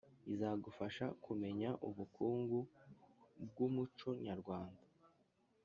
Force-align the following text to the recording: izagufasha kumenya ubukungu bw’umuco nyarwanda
izagufasha 0.33 1.05
kumenya 1.23 1.69
ubukungu 1.87 2.59
bw’umuco 3.47 4.09
nyarwanda 4.25 4.83